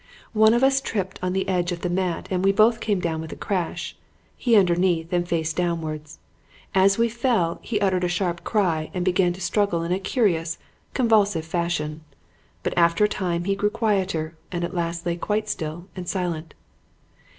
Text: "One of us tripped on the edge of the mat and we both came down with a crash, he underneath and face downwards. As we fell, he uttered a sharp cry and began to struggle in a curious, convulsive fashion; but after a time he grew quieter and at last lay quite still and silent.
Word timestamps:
"One 0.33 0.55
of 0.55 0.63
us 0.63 0.81
tripped 0.81 1.19
on 1.21 1.33
the 1.33 1.47
edge 1.47 1.71
of 1.71 1.81
the 1.81 1.87
mat 1.89 2.27
and 2.31 2.43
we 2.43 2.51
both 2.51 2.79
came 2.79 2.99
down 2.99 3.21
with 3.21 3.31
a 3.31 3.35
crash, 3.35 3.95
he 4.35 4.55
underneath 4.55 5.13
and 5.13 5.27
face 5.27 5.53
downwards. 5.53 6.17
As 6.73 6.97
we 6.97 7.07
fell, 7.07 7.59
he 7.61 7.79
uttered 7.79 8.03
a 8.03 8.07
sharp 8.09 8.43
cry 8.43 8.89
and 8.95 9.05
began 9.05 9.31
to 9.33 9.39
struggle 9.41 9.83
in 9.83 9.91
a 9.91 9.99
curious, 9.99 10.57
convulsive 10.95 11.45
fashion; 11.45 12.01
but 12.63 12.75
after 12.75 13.03
a 13.03 13.07
time 13.07 13.43
he 13.43 13.55
grew 13.55 13.69
quieter 13.69 14.35
and 14.51 14.63
at 14.63 14.73
last 14.73 15.05
lay 15.05 15.17
quite 15.17 15.47
still 15.47 15.85
and 15.95 16.09
silent. 16.09 16.55